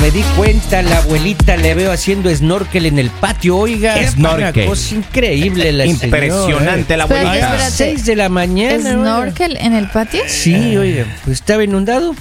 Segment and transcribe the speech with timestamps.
[0.00, 3.56] me di cuenta, la abuelita le veo haciendo snorkel en el patio.
[3.58, 4.62] Oiga, Snorkel.
[4.64, 7.20] una cosa increíble la Impresionante la señora.
[7.22, 7.50] abuelita.
[7.52, 7.94] A las Espérate.
[7.96, 8.74] 6 de la mañana.
[8.76, 8.92] oiga.
[8.92, 10.22] ¿Snorkel en el patio?
[10.26, 12.14] Sí, oiga, pues estaba inundado.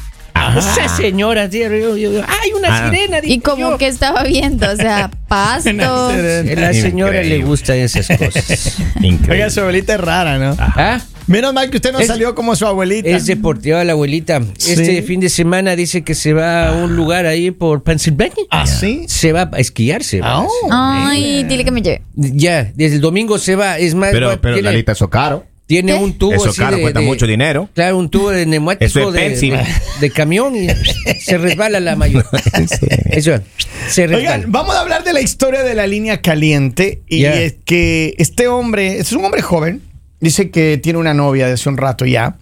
[0.58, 2.90] Esa señora, tío, yo- yo- yo- ¡ay, una Ah.
[2.90, 3.18] sirena!
[3.22, 3.78] ¿Y como yo.
[3.78, 4.72] que estaba viendo?
[4.72, 5.70] O sea, pasto.
[5.72, 7.44] La señora le Increíble.
[7.44, 8.78] gustan esas cosas.
[9.02, 9.32] Increíble.
[9.34, 10.56] Oiga, su abuelita es rara, ¿no?
[10.58, 11.00] ¿Ah?
[11.30, 13.08] Menos mal que usted no Es- salió como su abuelita.
[13.10, 14.42] Es deportiva la abuelita.
[14.58, 18.36] Este fin de semana dice que se va a un lugar ahí por Pennsylvania.
[18.50, 19.06] ¿Ah, sí?
[19.08, 20.28] Se va a esquiar, se va.
[20.40, 20.70] Ah, oh.
[20.72, 22.02] Ay, dile que me lleve.
[22.16, 23.78] Ya, desde el domingo se va.
[23.78, 25.46] Es más, Pero, pero tiene, Lalita, eso caro.
[25.68, 26.00] tiene ¿Qué?
[26.00, 27.70] un tubo Eso así caro, de- cuesta de- mucho dinero.
[27.76, 29.66] Claro, un tubo de neumático Eso es de, de-
[30.02, 30.68] de camión y
[31.24, 32.26] se resbala la mayor.
[33.12, 33.40] Eso,
[33.88, 34.18] se resbala.
[34.36, 37.02] Oigan, vamos a hablar de la historia de la línea caliente.
[37.08, 39.82] Y es que este hombre, es un hombre joven,
[40.20, 42.38] dice que tiene una novia de hace un rato ya.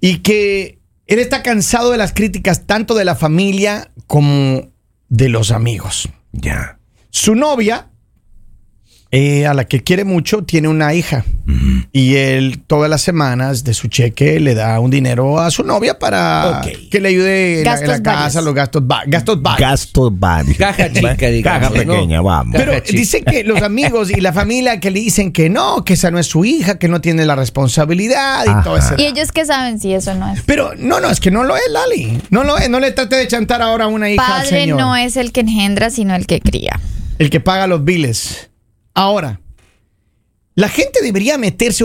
[0.00, 4.70] Y que él está cansado de las críticas tanto de la familia como
[5.08, 6.08] de los amigos.
[6.32, 6.78] Ya.
[7.10, 7.87] Su novia,
[9.10, 11.24] eh, a la que quiere mucho, tiene una hija.
[11.92, 15.98] Y él todas las semanas de su cheque le da un dinero a su novia
[15.98, 18.44] para que le ayude en la, en la Gastos casa, varios.
[18.44, 19.70] los gastos, va- gastos varios.
[19.70, 20.56] Gasto varios.
[20.58, 21.92] Caja chica, digamos, Caja ¿no?
[21.94, 22.52] pequeña, vamos.
[22.54, 25.94] Caja Pero dice que los amigos y la familia que le dicen que no, que
[25.94, 28.62] esa no es su hija, que no tiene la responsabilidad y Ajá.
[28.62, 28.94] todo eso.
[28.98, 30.42] ¿Y ellos qué saben si eso no es?
[30.44, 32.20] Pero no, no, es que no lo es, Lali.
[32.28, 32.68] No lo es.
[32.68, 34.78] No le trate de chantar ahora a una hija al Padre señor.
[34.78, 36.78] no es el que engendra, sino el que cría.
[37.18, 38.47] El que paga los biles.
[38.98, 39.40] Ahora,
[40.54, 41.84] la gente debería meterse.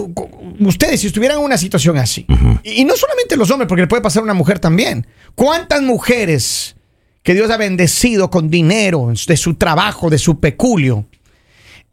[0.59, 2.25] Ustedes, si estuvieran en una situación así,
[2.63, 5.05] y, y no solamente los hombres, porque le puede pasar a una mujer también.
[5.35, 6.75] ¿Cuántas mujeres
[7.21, 11.05] que Dios ha bendecido con dinero de su trabajo, de su peculio,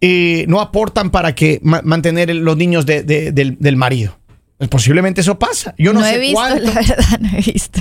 [0.01, 4.19] eh, no aportan para que ma- mantener los niños de- de- del, del marido?
[4.57, 5.75] Pues posiblemente eso pasa.
[5.79, 6.65] Yo no, No, sé he visto, cuánto.
[6.65, 7.81] la verdad, no he visto.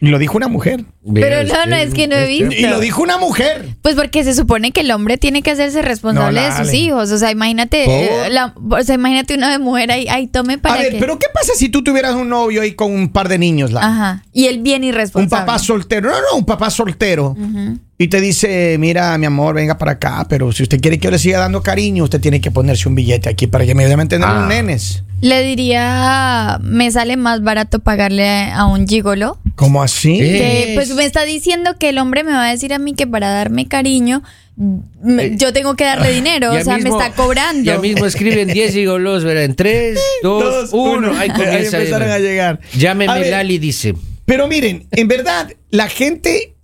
[0.00, 0.84] Y lo dijo una mujer.
[1.14, 2.52] Pero no, no, es que no he visto.
[2.54, 3.64] Y lo dijo una mujer.
[3.80, 7.10] Pues porque se supone que el hombre tiene que hacerse responsable No, de sus hijos.
[7.12, 7.84] O sea, imagínate,
[8.26, 10.98] eh, la- o sea, imagínate una de mujer ahí, ahí tome para A ver, que.
[10.98, 13.72] pero ¿qué pasa si tú tuvieras un novio ahí con un par de niños?
[13.72, 13.86] Lali?
[13.86, 14.22] Ajá.
[14.32, 15.46] Y él bien Un irresponsable.
[15.46, 16.10] papá soltero.
[16.10, 17.34] No, no, un papá soltero.
[17.98, 21.10] Y te dice, mira, mi amor, venga para acá, pero si usted quiere que yo
[21.10, 23.96] le siga dando cariño, usted tiene que ponerse un billete aquí para que me dé
[23.96, 24.40] mantener Ah.
[24.40, 25.02] los nenes.
[25.22, 29.38] Le diría, me sale más barato pagarle a un gigolo.
[29.54, 30.20] ¿Cómo así?
[30.20, 30.38] Eh.
[30.66, 33.06] Que, pues me está diciendo que el hombre me va a decir a mí que
[33.06, 34.22] para darme cariño
[35.02, 37.62] me- yo tengo que darle dinero, Ya o sea, mismo- me está cobrando.
[37.64, 39.44] Ya mismo escriben 10 gigolos, ¿verdad?
[39.44, 41.10] En 3, 2, 1.
[41.12, 41.78] Ahí Ahí comienza.
[41.78, 42.60] empezaron a llegar.
[42.74, 43.94] A Llámeme ver, Lali, dice.
[44.26, 46.54] Pero miren, en verdad, la gente,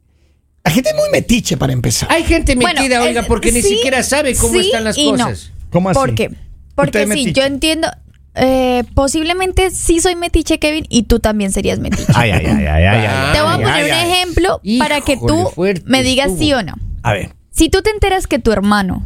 [0.64, 2.10] la gente es muy metiche para empezar.
[2.12, 4.96] Hay gente Bueno, metida, es- oiga, porque ni sí, siquiera sabe cómo sí están las
[4.98, 5.24] y no.
[5.24, 5.52] cosas.
[5.70, 5.98] ¿Cómo así?
[5.98, 6.30] ¿Por qué?
[6.74, 7.32] Porque sí, metiche.
[7.32, 7.88] yo entiendo.
[8.34, 12.12] Eh, posiblemente sí soy metiche, Kevin, y tú también serías metiche.
[12.14, 13.32] Ay, ay, ay, ay, ay, ay.
[13.34, 14.10] Te voy a poner ay, un ay.
[14.10, 16.40] ejemplo para que tú fuerte me digas estuvo.
[16.42, 16.74] sí o no.
[17.02, 17.34] A ver.
[17.50, 19.04] Si tú te enteras que tu hermano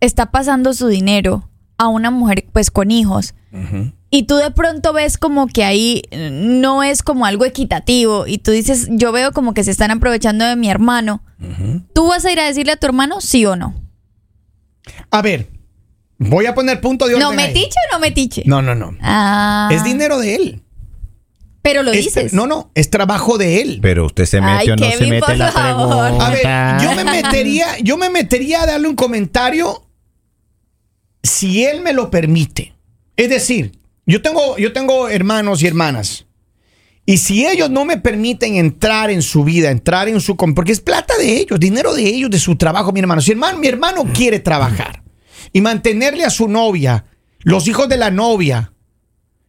[0.00, 1.48] está pasando su dinero
[1.78, 3.34] a una mujer pues con hijos
[4.10, 8.50] y tú de pronto ves como que ahí no es como algo equitativo y tú
[8.50, 11.22] dices, yo veo como que se están aprovechando de mi hermano,
[11.94, 13.74] ¿tú vas a ir a decirle a tu hermano sí o no?
[15.10, 15.48] A ver,
[16.20, 17.24] voy a poner punto de orden.
[17.24, 17.36] ¿No ahí.
[17.48, 18.42] metiche o no metiche?
[18.46, 18.96] No, no, no.
[19.00, 20.62] Ah, Es dinero de él.
[21.62, 22.32] Pero lo Es- dices.
[22.32, 23.80] no, no, es trabajo de él.
[23.82, 26.04] Pero usted se mete Ay, o no se Kevin, mete por la favor.
[26.06, 26.26] pregunta.
[26.26, 29.82] A ver, yo me metería, yo me metería a darle un comentario
[31.22, 32.74] si él me lo permite.
[33.16, 33.72] Es decir,
[34.06, 36.26] yo tengo, yo tengo hermanos y hermanas.
[37.06, 40.36] Y si ellos no me permiten entrar en su vida, entrar en su...
[40.36, 43.20] com- Porque es plata de ellos, dinero de ellos, de su trabajo, mi hermano.
[43.20, 45.02] Si hermano, mi hermano quiere trabajar
[45.52, 47.06] y mantenerle a su novia,
[47.40, 48.72] los hijos de la novia,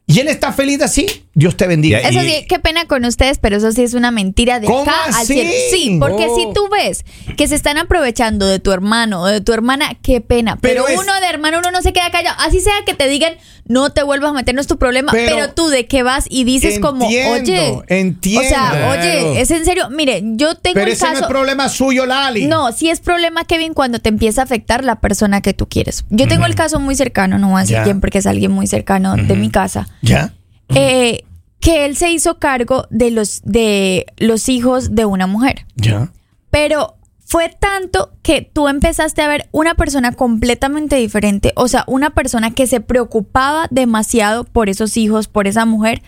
[0.06, 2.00] y él está feliz así, Dios te bendiga.
[2.00, 4.82] Eso Y- sí, qué pena con ustedes, pero eso sí es una mentira de ¿Cómo
[4.82, 5.34] acá al así?
[5.34, 5.50] cielo.
[5.72, 6.36] Sí, porque Oh.
[6.36, 7.06] si tú ves
[7.38, 10.58] que se están aprovechando de tu hermano o de tu hermana, qué pena.
[10.60, 12.36] Pero, Pero es- uno de hermano, uno no se queda callado.
[12.40, 13.36] Así sea que te digan,
[13.66, 15.14] no te vuelvas a meter, no es tu problema.
[15.14, 17.32] Pero, Pero- tú de qué vas y dices como, Entiendo,
[17.80, 17.84] oye.
[17.88, 18.42] entiendo.
[18.42, 19.00] O sea, Claro.
[19.02, 19.90] oye, es en serio.
[19.90, 21.24] Mire, yo tengo Pero el ese no caso.
[21.24, 22.46] es problema suyo, Lali.
[22.48, 26.04] No, sí es problema, Kevin, cuando te empieza a afectar la persona que tú quieres.
[26.10, 28.68] Yo tengo el caso muy cercano, no voy a decir quién porque es alguien muy
[28.68, 29.88] cercano de mi casa.
[30.02, 30.34] ¿Ya?
[30.76, 31.24] Eh,
[31.60, 35.66] que él se hizo cargo de los, de los hijos de una mujer.
[35.76, 36.12] ¿Ya?
[36.50, 36.98] Pero
[37.32, 42.52] fue tanto que tú empezaste a ver una persona completamente diferente, o sea, una persona
[42.52, 46.02] que se preocupaba demasiado por esos hijos, por esa mujer,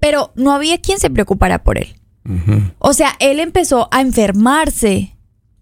[0.00, 1.96] pero no había quien se preocupara por él.
[2.78, 5.13] O sea, él empezó a enfermarse.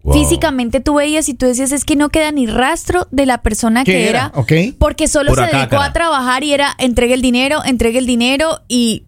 [0.03, 0.13] Wow.
[0.15, 3.85] Físicamente tú veías y tú decías, es que no queda ni rastro de la persona
[3.85, 4.31] ¿Qué que era?
[4.33, 4.39] era.
[4.39, 4.51] Ok.
[4.77, 9.05] Porque solo se dedicó a trabajar y era entregue el dinero, entregue el dinero y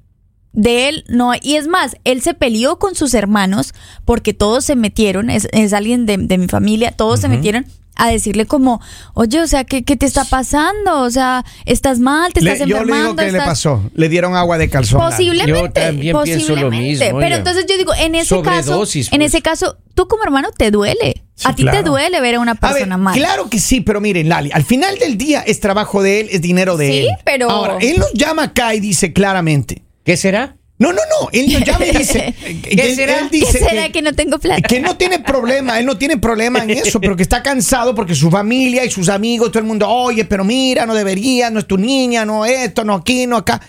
[0.54, 1.40] de él no hay.
[1.44, 3.74] Y es más, él se peleó con sus hermanos
[4.06, 7.66] porque todos se metieron, es, es alguien de, de mi familia, todos se metieron
[7.96, 8.82] a decirle como,
[9.14, 11.02] oye, o sea, ¿qué, qué te está pasando?
[11.02, 13.22] O sea, estás mal, te Le- estás yo le enfermando.
[13.22, 13.84] digo que le pasó.
[13.94, 15.00] Le dieron agua de calzón.
[15.00, 15.52] Posiblemente.
[15.52, 17.36] Yo también pienso lo mismo, Pero oiga.
[17.38, 19.12] entonces yo digo, en ese caso, en pues.
[19.12, 21.24] ese caso, tú como hermano te duele.
[21.38, 21.80] Sí, a ti claro.
[21.80, 23.14] te duele ver a una A ver, persona mal.
[23.14, 26.42] claro que sí, pero miren, Lali, al final del día es trabajo de él, es
[26.42, 27.08] dinero de Sí, él.
[27.26, 29.84] pero- Ahora, él nos llama acá y dice claramente.
[30.06, 30.56] ¿Qué será?
[30.78, 31.30] No, no, no.
[31.32, 32.34] Él nos llama y dice.
[32.64, 33.20] ¿Qué él- será?
[33.20, 34.68] él ¿Qué dice será que, no tengo plata?
[34.68, 38.14] que no tiene problema, él no tiene problema en eso, pero que está cansado porque
[38.14, 41.66] su familia y sus amigos, todo el mundo, oye, pero mira, no debería, no es
[41.66, 43.62] tu niña, no esto, no aquí, no acá.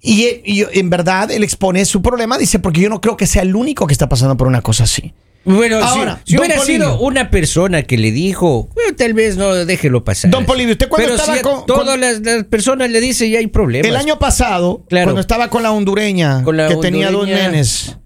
[0.00, 3.42] Y, y en verdad él expone su problema, dice, porque yo no creo que sea
[3.42, 5.12] el único que está pasando por una cosa así.
[5.44, 6.84] Bueno, si- Ahora, si, hubiera Polibio.
[6.86, 10.30] sido una persona que le dijo, bueno, tal vez no déjelo pasar.
[10.30, 13.30] Don Polibio, ¿usted cuando Pero estaba si con- todas con- las, las personas le dicen
[13.30, 13.88] ya hay problemas.
[13.88, 15.06] El año pasado, Claro.
[15.06, 17.96] cuando estaba con la hondureña, Con la que tenía dos nenes.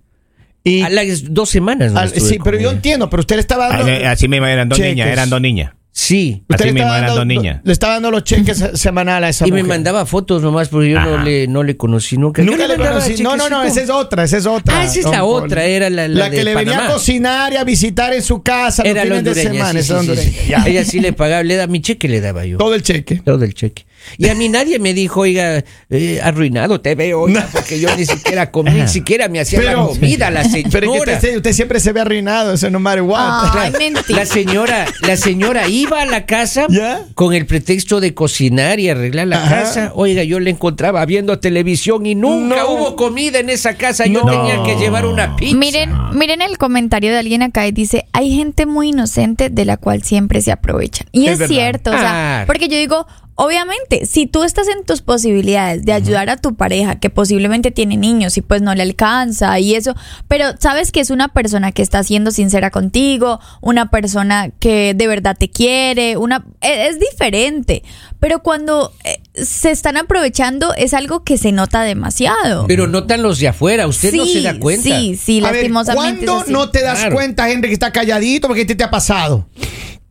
[0.64, 1.90] Y, a las dos semanas.
[1.92, 3.92] no al- sí, pero yo entiendo, pero usted le estaba dando.
[3.92, 4.92] Así, así mismo eran dos Cheques.
[4.94, 5.72] niñas, eran dos niñas.
[5.94, 6.42] Sí.
[6.48, 7.60] usted así le mismo estaba eran dando- dos niñas.
[7.64, 10.90] Le estaba dando los cheques se- semanal a esa Y me mandaba fotos nomás porque
[10.90, 12.42] yo no le, no le conocí nunca.
[12.42, 13.22] Nunca le conocí.
[13.22, 14.80] No, no, no, esa es otra, esa es otra.
[14.80, 17.56] Ah, esa es la otra, era la- la que de le venía a cocinar y
[17.56, 19.72] a visitar en su casa Era los fines de semana.
[19.72, 20.30] sí, esa sí, sí, hondureña.
[20.40, 20.48] sí.
[20.48, 20.64] Ya.
[20.66, 22.56] Ella sí le pagaba, le da mi cheque le daba yo.
[22.56, 23.16] Todo el cheque.
[23.16, 23.84] Todo el cheque.
[24.18, 28.04] Y a mí nadie me dijo, oiga, eh, arruinado te veo, oiga, porque yo ni
[28.06, 30.70] siquiera comí, ni siquiera me hacía la comida la señora.
[30.72, 33.50] Pero que usted, usted siempre se ve arruinado, eso no matter what.
[33.54, 34.18] Ay, mentira.
[34.20, 37.04] La señora, la señora iba a la casa ¿Ya?
[37.14, 39.62] con el pretexto de cocinar y arreglar la Ajá.
[39.62, 39.92] casa.
[39.94, 42.70] Oiga, yo le encontraba viendo televisión y nunca No.
[42.70, 44.06] hubo comida en esa casa.
[44.06, 44.30] Yo No.
[44.30, 45.56] tenía que llevar una pizza.
[45.56, 49.76] Miren, miren el comentario de alguien acá y dice, hay gente muy inocente de la
[49.76, 51.06] cual siempre se aprovechan.
[51.12, 51.54] Y Es es, verdad.
[51.54, 52.46] cierto, o sea, Claro.
[52.46, 56.98] porque yo digo, obviamente, si tú estás en tus posibilidades de ayudar a tu pareja
[57.00, 59.94] que posiblemente tiene niños y pues no le alcanza y eso,
[60.28, 65.06] pero sabes que es una persona que está siendo sincera contigo, una persona que de
[65.06, 67.82] verdad te quiere, una e- es diferente,
[68.20, 72.66] pero cuando eh, se están aprovechando es algo que se nota demasiado.
[72.68, 74.82] Pero notan los de afuera, usted no se da cuenta.
[74.82, 76.26] Sí, sí, A ver, lastimosamente.
[76.26, 76.52] ¿cuándo es así.
[76.52, 77.14] no te das Claro.
[77.14, 79.48] cuenta, Henry, que está calladito porque ¿qué te ha pasado?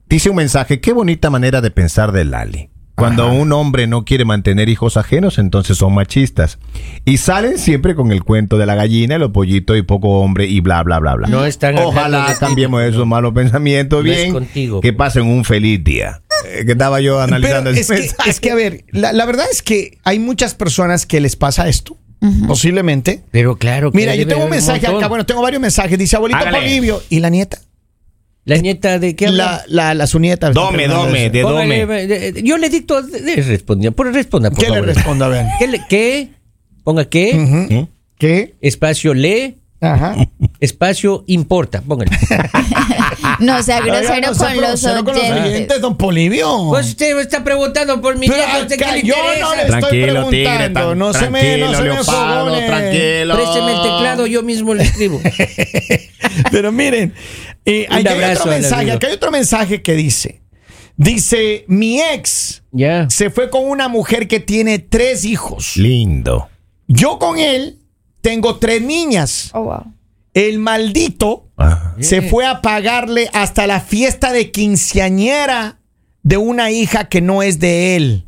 [0.09, 2.70] Dice un mensaje, qué bonita manera de pensar de Lali.
[3.01, 6.59] Cuando un hombre no quiere mantener hijos ajenos, entonces son machistas.
[7.03, 10.59] Y salen siempre con el cuento de la gallina, los pollitos y poco hombre y
[10.59, 11.27] bla, bla, bla, bla.
[11.27, 14.33] No están Ojalá cambiemos esos malos pensamientos No es bien.
[14.33, 14.81] contigo.
[14.81, 16.21] Que pasen un feliz día.
[16.48, 19.25] Eh, que estaba yo analizando Pero ese es que, es que, a ver, la, la
[19.25, 21.97] verdad es que hay muchas personas que les pasa esto,
[22.47, 23.24] posiblemente.
[23.31, 25.97] Pero claro que Mira, yo tengo un mensaje acá, bueno, tengo varios mensajes.
[25.97, 26.39] Dice abuelito.
[26.51, 27.59] Polivio y la nieta.
[28.44, 29.64] La nieta de qué habla?
[29.68, 30.50] La, la, la su nieta.
[30.50, 32.04] Dome, dome, de Póngale, dome.
[32.04, 34.88] eh, Yo le dicto, le respondió, por responda, por ¿Qué le favor.
[34.96, 35.26] respondo?
[35.26, 35.46] A ver.
[35.60, 35.68] ¿Qué?
[35.68, 36.30] le- qué?
[36.84, 37.84] Ponga qué, ¿Mm?
[38.18, 38.56] ¿Qué?
[38.62, 40.16] espacio lee, Ajá.
[40.60, 41.82] espacio importa.
[41.82, 42.12] Póngale.
[43.40, 45.46] No sea grosero no sea con los grosero con los oyentes.
[45.52, 46.68] oyentes, don Polivio.
[46.70, 49.40] Pues usted me está preguntando por mi nieta, ¿usted qué le yo interesa?
[49.42, 50.44] no le estoy Tranquilo, tigre.
[50.46, 50.90] preguntando.
[50.90, 53.36] tan- no se me, no se me leopardo, tranquilo.
[53.36, 55.19] Présteme el teclado, yo mismo le escribo.
[56.52, 57.14] Pero miren,
[57.65, 58.03] eh, Un hay
[58.35, 58.91] otro mensaje.
[58.91, 60.41] Acá hay otro mensaje que dice:
[60.97, 62.63] Dice, mi ex
[63.09, 65.77] se fue con una mujer que tiene tres hijos.
[65.77, 66.49] Lindo.
[66.87, 67.80] Yo con él
[68.21, 69.49] tengo tres niñas.
[69.53, 69.94] Oh, wow.
[70.33, 71.95] El maldito Ah.
[71.99, 75.80] se fue a pagarle hasta la fiesta de quinceañera
[76.23, 78.25] de una hija que no es de él.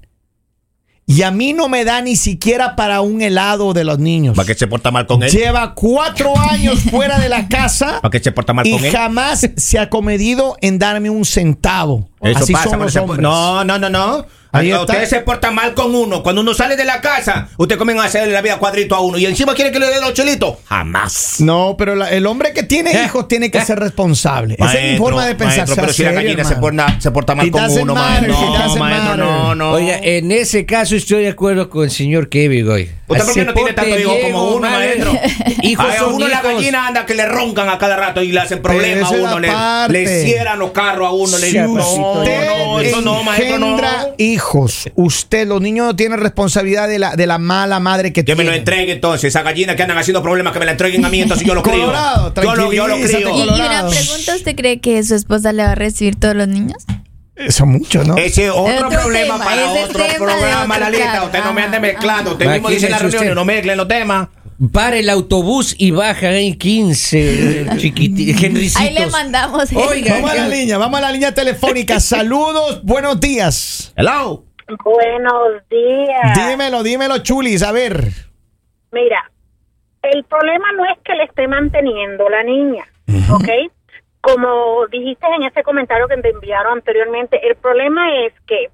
[1.06, 4.36] Y a mí no me da ni siquiera para un helado de los niños.
[4.38, 5.30] ¿Para qué se porta mal con él?
[5.30, 8.92] Lleva cuatro años fuera de la casa ¿Para qué se porta mal y con él?
[8.92, 12.08] jamás se ha comedido en darme un centavo.
[12.22, 13.20] Eso Así pasa son los se- hombres.
[13.20, 14.26] No, no, no, no.
[14.56, 14.84] Ahí Ahí está.
[14.94, 16.22] Ustedes se portan mal con uno.
[16.22, 19.18] Cuando uno sale de la casa, usted comienza a hacerle la vida cuadrito a uno
[19.18, 20.58] y encima quiere que le dé los chelitos.
[20.70, 21.38] Jamás.
[21.40, 23.06] No, pero la- el hombre que tiene ¿Eh?
[23.06, 23.66] hijos tiene que ¿Eh?
[23.66, 24.54] ser responsable.
[24.54, 25.58] Esa es mi Maestro, forma de pensar.
[25.58, 28.34] maestro, pero si la gallina se porta, se porta mal con uno, maestro.
[28.34, 29.18] doesn't No, maestro, matter.
[29.18, 29.72] no, no.
[29.72, 32.92] Oiga, en ese caso estoy de acuerdo con el señor Kevin, hoy.
[33.08, 35.12] ¿Usted por qué no tiene tanto hijo como uno, maestro?
[35.64, 36.44] Hijos Ay, a uno la hijos.
[36.54, 39.40] gallina anda que le roncan a cada rato y le hacen problemas a uno.
[39.40, 39.50] Le,
[39.90, 41.38] le cierran los carros a uno.
[41.38, 43.66] Le no, papacito, no, no, eso no, maestro, no.
[43.68, 44.08] engendra
[44.44, 44.90] hijos.
[44.96, 48.44] Usted, los niños no tienen responsabilidad de la, de la mala madre que Que me
[48.44, 49.30] lo entregue entonces.
[49.30, 51.64] Esa gallina que andan haciendo problemas, que me la entreguen a mí, entonces yo lo
[51.64, 51.86] crío.
[51.86, 53.36] Colorado, yo lo, yo crío.
[53.36, 56.48] Y, y una pregunta, ¿usted cree que su esposa le va a recibir todos los
[56.48, 56.84] niños?
[57.50, 58.16] Son muchos, ¿no?
[58.18, 61.24] Ese es otro, Otro problema tema, para ese otro programa, otro Lalita.
[61.24, 62.32] Usted no me ande mezclando.
[62.34, 63.36] Usted mismo dice en la reunión, usted.
[63.36, 64.28] no mezclen los temas.
[64.72, 68.78] Para el autobús y baja en 15 chiquititos.
[68.78, 69.72] Ahí le mandamos.
[69.74, 72.00] Oiga, Vamos a la línea, vamos a la línea telefónica.
[72.00, 73.94] Saludos, buenos días.
[73.98, 74.46] Hello.
[74.84, 76.48] Buenos días.
[76.50, 77.64] Dímelo, dímelo, chulis.
[77.64, 78.08] A ver.
[78.92, 79.32] Mira,
[80.04, 82.86] el problema no es que le esté manteniendo la niña,
[83.32, 83.50] ¿ok?
[84.22, 88.70] Como dijiste en ese comentario que te enviaron anteriormente, el problema es que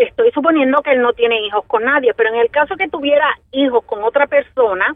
[0.00, 3.26] estoy suponiendo que él no tiene hijos con nadie, pero en el caso que tuviera
[3.52, 4.94] hijos con otra persona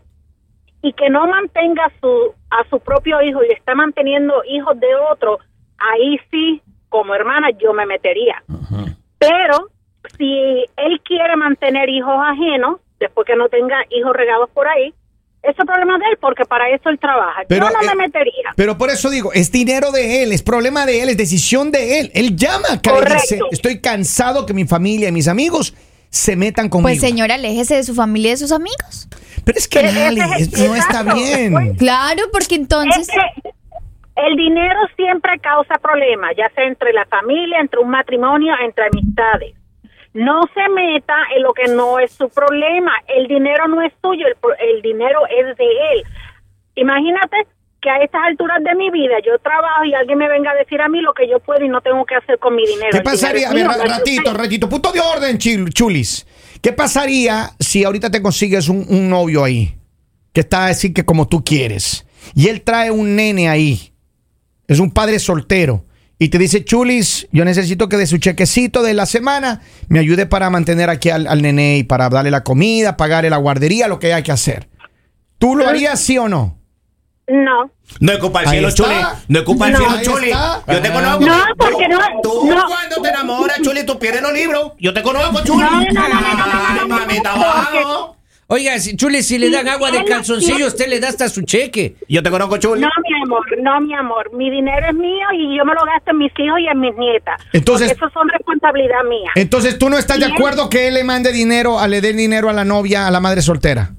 [0.83, 5.39] y que no mantenga su, a su propio hijo y está manteniendo hijos de otro,
[5.79, 8.43] ahí sí, como hermana, yo me metería.
[9.19, 9.69] Pero
[10.19, 14.93] si él quiere mantener hijos ajenos, después que no tenga hijos regados por ahí,
[15.43, 17.43] ese es problema de él, porque para eso él trabaja.
[17.49, 18.51] Pero, yo no eh, me metería.
[18.57, 21.99] Pero por eso digo, es dinero de él, es problema de él, es decisión de
[22.01, 22.11] él.
[22.15, 23.15] Él llama Correcto.
[23.23, 25.75] dice, estoy cansado que mi familia y mis amigos
[26.11, 26.89] se metan conmigo.
[26.89, 29.09] Pues señora, aléjese de su familia y de sus amigos.
[29.45, 31.53] Pero es que es- es- no está bien.
[31.53, 33.09] Pues, Claro, porque entonces...
[33.09, 33.51] Es que
[34.15, 39.55] el dinero siempre causa problemas, ya sea entre la familia, entre un matrimonio, entre amistades.
[40.15, 42.93] No se meta en lo que no es su problema.
[43.09, 46.05] El dinero no es suyo, el, dinero es de él.
[46.75, 47.47] Imagínate
[47.81, 50.81] que a estas alturas de mi vida yo trabajo y alguien me venga a decir
[50.81, 52.91] a mí lo que yo puedo y no tengo que hacer con mi dinero.
[52.91, 53.51] ¿Qué El dinero pasaría?
[53.51, 54.69] A ver, ratito, ratito.
[54.69, 56.27] Punto de orden, chulis.
[56.61, 59.77] ¿Qué pasaría si ahorita te consigues un, un novio ahí?
[60.33, 62.07] Que está así que como tú quieres.
[62.35, 63.93] Y él trae un nene ahí.
[64.69, 65.85] Es un padre soltero.
[66.23, 70.25] Y te dice, Chulis, yo necesito que de su chequecito de la semana me ayude
[70.25, 73.99] para mantener aquí al, al nene y para darle la comida, pagarle la guardería, lo
[73.99, 74.69] que hay que hacer.
[75.39, 76.57] ¿Tú lo harías sí o no?
[77.27, 77.73] No.
[77.99, 78.71] No es culpa del cielo.
[78.71, 78.95] Chuli.
[79.27, 79.79] No es culpa del No.
[79.81, 80.31] cielo, Chuli.
[80.31, 80.93] Yo te Ah.
[80.93, 81.27] conozco.
[81.27, 82.67] No, porque no- Tú no.
[82.69, 84.73] cuando te enamoras, Chuli, tú pierdes los libros.
[84.79, 85.59] Yo te conozco, Chuli.
[85.65, 88.17] No, no, no, no, no, no, Ay, no, no, mamita, no, vamos.
[88.49, 91.97] Oiga, si, Chule, si le dan agua de calzoncillo, usted le da hasta su cheque.
[92.09, 92.83] Yo te conozco, Chuli.
[92.83, 94.31] No, mi amor, no, mi amor.
[94.35, 96.95] Mi dinero es mío y yo me lo gasto en mis hijos y en mis
[96.97, 97.41] nietas.
[97.53, 99.31] Entonces- eso son responsabilidad mía.
[99.35, 102.49] Entonces, ¿tú no estás de acuerdo que él le mande dinero, a, le dé dinero
[102.49, 103.91] a la novia, a la madre soltera?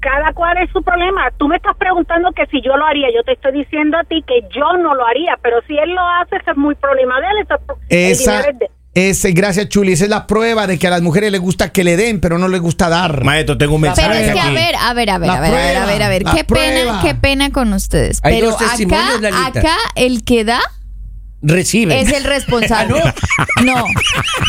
[0.00, 1.28] Cada cual es su problema.
[1.38, 3.08] Tú me estás preguntando que si yo lo haría.
[3.12, 5.36] Yo te estoy diciendo a ti que yo no lo haría.
[5.42, 7.38] Pero si él lo hace, eso es muy problema de él.
[7.40, 9.92] Eso Esa, dinero es de- ese, gracias, Chuli.
[9.92, 12.38] Esa es la prueba de que a las mujeres les gusta que le den, pero
[12.38, 13.22] no les gusta dar.
[13.24, 15.40] Maestro, tengo un mensaje Pero es que, a ver, a ver, a ver, La a
[15.40, 16.68] ver, a ver, a ver, a ver, qué prueba.
[16.74, 18.20] pena, qué pena con ustedes.
[18.22, 19.60] Hay Pero dos testimonios, acá, Lalita.
[19.60, 20.60] acá el que da
[21.40, 22.00] Recibe.
[22.00, 23.00] es el responsable.
[23.64, 23.84] no.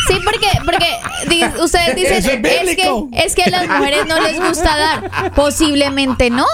[0.08, 0.88] Sí, porque, porque
[1.30, 5.34] di- ustedes dicen, es es, que, es que a las mujeres no les gusta dar.
[5.36, 6.46] Posiblemente no.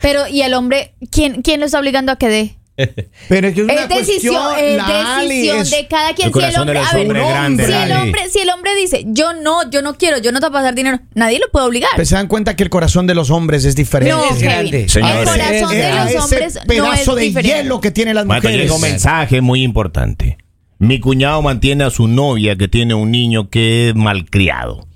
[0.00, 0.94] Pero, ¿y el hombre?
[1.10, 2.56] ¿Quién, quién lo está obligando a que dé?
[2.76, 6.28] Pero es que es una Es decisión, cuestión, es decisión es- de cada quien.
[6.28, 8.50] El Si el corazón hombre, de los a ver, grande, si el hombre, si el
[8.50, 11.38] hombre dice, yo no, yo no quiero, yo no te voy a pasar dinero, nadie
[11.38, 11.90] lo puede obligar.
[11.96, 14.14] Pues se dan cuenta que el corazón de los hombres es diferente.
[14.14, 14.82] No, es grande.
[14.94, 17.56] El corazón de a los ese hombres no es pedazo de diferente.
[17.62, 18.56] hielo que tienen las mujeres.
[18.56, 20.38] llega un mensaje muy importante.
[20.78, 24.86] Mi cuñado mantiene a su novia que tiene un niño que es malcriado.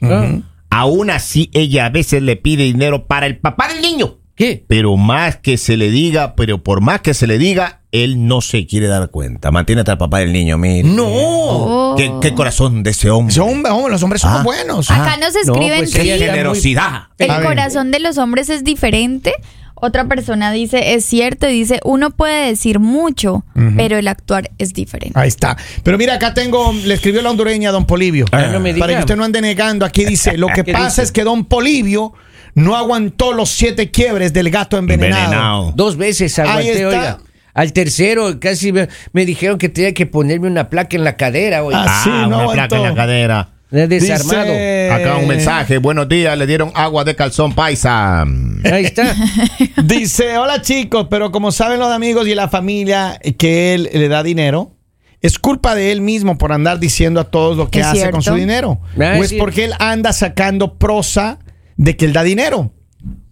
[0.73, 4.19] Aún así, ella a veces le pide dinero para el papá del niño.
[4.40, 4.64] ¿Qué?
[4.66, 8.40] Pero más que se le diga, pero por más que se le diga, él no
[8.40, 9.50] se quiere dar cuenta.
[9.50, 10.82] Mantiene hasta el papá del niño, mire.
[10.88, 11.04] No.
[11.06, 11.94] Oh.
[11.94, 13.35] ¿Qué, qué corazón de ese hombre.
[13.35, 14.42] Son hombres, hombre, los hombres son Ah.
[14.42, 14.90] buenos.
[14.90, 17.02] Acá nos no, escriben pues que ella está muy- generosidad.
[17.18, 19.35] el A corazón de los hombres es diferente.
[19.82, 23.44] Otra persona dice, es cierto, y dice, uno puede decir mucho,
[23.76, 25.18] pero el actuar es diferente.
[25.18, 25.56] Ahí está.
[25.82, 28.26] Pero mira, acá tengo, le escribió la hondureña don Polivio.
[28.32, 28.87] Ah, no me diga.
[28.87, 31.02] Para que usted no ande negando, aquí dice, lo que ¿Qué pasa dice?
[31.02, 32.12] es que don Polivio
[32.54, 35.23] no aguantó los siete quiebres del gato envenenado.
[35.25, 35.73] Envenenado.
[35.76, 37.19] Dos veces aguanté, oiga.
[37.52, 41.64] Al tercero casi me, me dijeron que tenía que ponerme una placa en la cadera,
[41.64, 41.85] oiga.
[41.87, 42.52] Ah, sí, no una aguantó.
[42.54, 43.49] placa en la cadera.
[43.71, 44.45] Desarmado.
[44.45, 45.78] Dice- Acá un mensaje.
[45.78, 48.23] Buenos días, le dieron agua de calzón paisa.
[48.23, 49.14] Ahí está.
[49.85, 54.23] Dice, hola chicos, pero como saben los amigos y la familia que él le da
[54.25, 54.73] dinero,
[55.21, 58.35] es culpa de él mismo por andar diciendo a todos lo que hace con su
[58.35, 58.80] dinero.
[59.00, 59.37] Ah, o es sí.
[59.38, 61.38] porque él anda sacando prosa
[61.81, 62.73] de que él da dinero.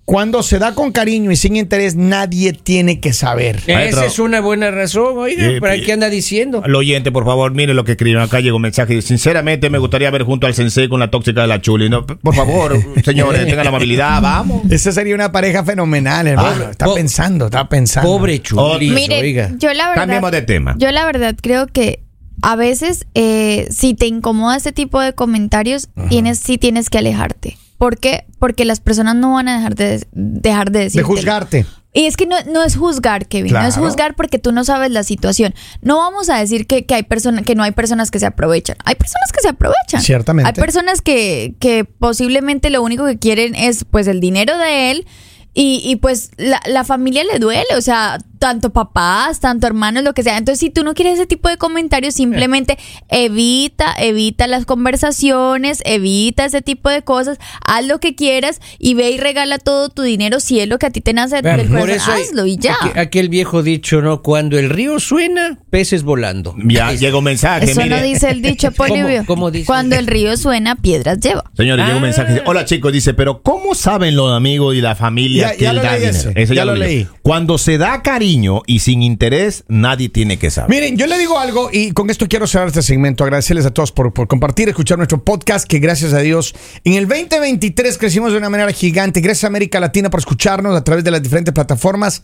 [0.06, 3.56] Cuando se da con cariño y sin interés, nadie tiene que saber.
[3.68, 4.00] Maestro.
[4.00, 5.46] Esa es una buena razón, oiga.
[5.46, 6.62] Eh, ¿Para eh, qué anda diciendo?
[6.64, 8.22] Al oyente, por favor, mire lo que escriben.
[8.22, 9.02] Acá llegó un mensaje.
[9.02, 11.90] Sinceramente, me gustaría ver junto al sensei con la tóxica de la chuli.
[11.90, 12.74] No, por favor,
[13.04, 14.22] señores, tengan la amabilidad.
[14.22, 14.62] Vamos.
[14.72, 16.64] Esa sería una pareja fenomenal, hermano.
[16.68, 18.08] Ah, está po- pensando, está pensando.
[18.08, 19.52] Pobre chulis, Mire, oiga.
[19.58, 20.02] yo la verdad.
[20.04, 20.74] Cambiemos de tema.
[20.78, 22.00] Yo la verdad creo que
[22.40, 27.58] a veces, eh, si te incomoda este tipo de comentarios, tienes, sí tienes que alejarte.
[27.78, 28.26] ¿Por qué?
[28.38, 31.00] Porque las personas no van a dejar de, dejar de decir.
[31.00, 31.66] De juzgarte.
[31.94, 34.90] Y es que no, no es juzgar, Kevin, no es juzgar porque tú no sabes
[34.90, 35.54] la situación.
[35.80, 38.76] No vamos a decir que, que hay personas que no hay personas que se aprovechan.
[38.84, 40.02] Hay personas que se aprovechan.
[40.02, 40.48] Ciertamente.
[40.48, 45.06] Hay personas que, que posiblemente lo único que quieren es pues el dinero de él
[45.54, 47.66] y, y, pues la, la familia le duele.
[47.76, 50.36] O sea, tanto papás, tanto hermanos, lo que sea.
[50.38, 52.78] Entonces, si tú no quieres ese tipo de comentarios, simplemente
[53.08, 59.10] evita, evita las conversaciones, evita ese tipo de cosas, haz lo que quieras y ve
[59.10, 61.80] y regala todo tu dinero si es lo que a ti te nace del Por
[61.80, 62.74] corazón, eso hay- hazlo y ya.
[62.76, 64.22] aqu- aquel viejo dicho, ¿no?
[64.22, 66.54] Cuando el río suena, peces volando.
[66.64, 67.70] Ya Es- llega un mensaje.
[67.70, 67.96] Eso mire.
[67.96, 69.24] no dice el dicho, ¿Cómo- Polivio.
[69.26, 69.66] cómo dice?
[69.66, 71.44] Cuando el río suena, piedras lleva.
[71.56, 72.06] Señores, llega un Ah.
[72.06, 72.32] mensaje.
[72.34, 75.70] dice, Hola chicos, dice, pero ¿cómo saben los amigos y la familia Ya- que ya
[75.70, 77.06] él lo leí ese, Eso ya lo leí.
[77.22, 78.27] Cuando se da cariño
[78.66, 80.68] y sin interés, nadie tiene que saber.
[80.68, 83.24] Miren, yo le digo algo y con esto quiero cerrar este segmento.
[83.24, 86.54] Agradecerles a todos por, por compartir, escuchar nuestro podcast, que gracias a Dios
[86.84, 89.22] en el 2023 crecimos de una manera gigante.
[89.22, 92.22] Gracias a América Latina por escucharnos a través de las diferentes plataformas.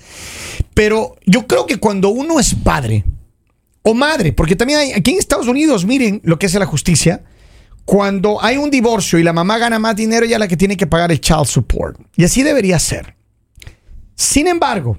[0.75, 3.05] Pero yo creo que cuando uno es padre
[3.83, 7.25] o madre, porque también hay, aquí en Estados Unidos, miren lo que es la justicia.
[7.87, 10.77] Cuando hay un divorcio y la mamá gana más dinero, ella es la que tiene
[10.77, 11.99] que pagar el child support.
[12.17, 13.17] Y así debería ser.
[14.15, 14.99] Sin embargo,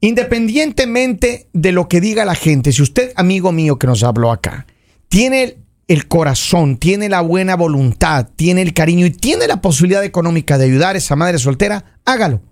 [0.00, 4.66] independientemente de lo que diga la gente, si usted, amigo mío que nos habló acá,
[5.08, 10.58] tiene el corazón, tiene la buena voluntad, tiene el cariño y tiene la posibilidad económica
[10.58, 12.42] de ayudar a esa madre soltera, hágalo.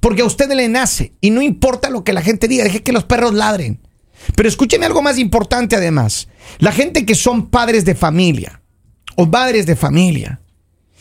[0.00, 2.92] Porque a usted le nace y no importa lo que la gente diga, deje que
[2.92, 3.80] los perros ladren.
[4.36, 6.28] Pero escúcheme algo más importante además.
[6.58, 8.62] La gente que son padres de familia
[9.16, 10.40] o madres de familia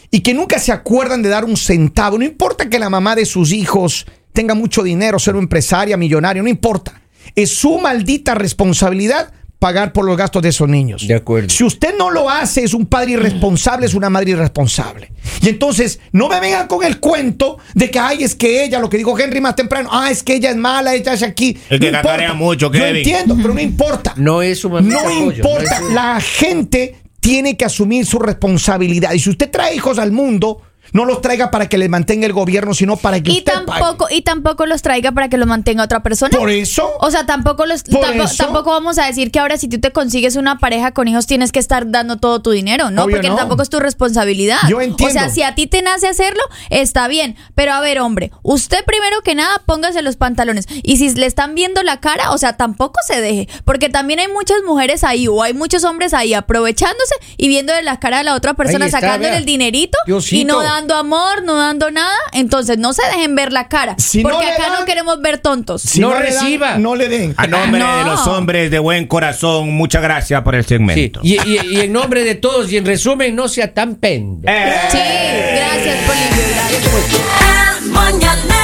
[0.09, 3.25] y que nunca se acuerdan de dar un centavo, no importa que la mamá de
[3.25, 7.01] sus hijos tenga mucho dinero, ser una empresaria, millonario, no importa.
[7.35, 11.07] Es su maldita responsabilidad pagar por los gastos de esos niños.
[11.07, 11.49] De acuerdo.
[11.49, 15.11] Si usted no lo hace, es un padre irresponsable, es una madre irresponsable.
[15.43, 18.89] Y entonces, no me vengan con el cuento de que, ay, es que ella, lo
[18.89, 21.55] que dijo Henry más temprano, ah, es que ella es mala, ella es aquí.
[21.69, 22.01] Es que No importa.
[22.01, 22.95] cacarea mucho, Yo Kevin.
[22.97, 24.13] entiendo, pero no importa.
[24.17, 28.17] No es un No apoyo, importa, no es un- la gente tiene que asumir su
[28.17, 29.13] responsabilidad.
[29.13, 30.59] Y si usted trae hijos al mundo,
[30.93, 34.07] no los traiga para que les mantenga el gobierno, sino para que Y usted tampoco,
[34.09, 36.37] y tampoco los traiga para que los mantenga otra persona.
[36.37, 39.79] Por eso, O sea, tampoco los eso- tampoco vamos a decir que ahora si tú
[39.79, 43.07] te consigues una pareja con hijos tienes que estar dando todo tu dinero, ¿no?
[43.07, 43.35] Porque no.
[43.35, 44.57] tampoco es tu responsabilidad.
[44.69, 45.07] Yo entiendo.
[45.07, 47.35] O sea, si a ti te nace hacerlo, está bien.
[47.55, 50.65] Pero a ver, hombre, usted primero que nada póngase los pantalones.
[50.83, 53.47] Y si le están viendo la cara, o sea, tampoco se deje.
[53.65, 57.99] Porque también hay muchas mujeres ahí o hay muchos hombres ahí aprovechándose y viéndole la
[57.99, 59.37] cara a la otra persona, está, sacándole vea.
[59.37, 59.97] el dinerito
[60.31, 62.15] y no dando amor, no dando nada.
[62.33, 63.95] Entonces no se dejen ver la cara.
[63.97, 65.81] Si porque acá dan- no queremos ver tontos.
[65.81, 66.77] si No le dan, reciba.
[66.77, 67.33] no le den.
[67.37, 67.97] A nombre No.
[67.97, 71.19] de los hombres de buen corazón, muchas gracias por el Sí, segmento.
[71.23, 74.53] y, y- y en nombre de todos y en resumen, no sea tan pendejo.
[74.53, 74.73] Eh.
[74.91, 76.45] Sí, gracias, Polivio.
[76.55, 77.81] Gracias.
[77.83, 78.60] El mañanero